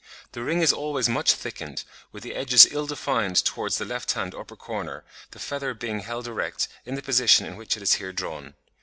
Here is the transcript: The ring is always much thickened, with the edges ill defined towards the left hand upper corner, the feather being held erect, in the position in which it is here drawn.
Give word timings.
The 0.31 0.41
ring 0.41 0.63
is 0.63 0.73
always 0.73 1.07
much 1.07 1.31
thickened, 1.33 1.83
with 2.11 2.23
the 2.23 2.33
edges 2.33 2.65
ill 2.65 2.87
defined 2.87 3.45
towards 3.45 3.77
the 3.77 3.85
left 3.85 4.13
hand 4.13 4.33
upper 4.33 4.55
corner, 4.55 5.03
the 5.29 5.37
feather 5.37 5.75
being 5.75 5.99
held 5.99 6.25
erect, 6.27 6.67
in 6.87 6.95
the 6.95 7.03
position 7.03 7.45
in 7.45 7.55
which 7.55 7.77
it 7.77 7.83
is 7.83 7.93
here 8.01 8.11
drawn. 8.11 8.55